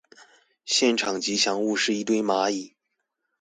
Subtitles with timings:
[0.65, 2.73] 現場吉祥物是一堆螞蟻